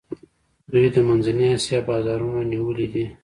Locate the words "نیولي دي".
2.51-3.05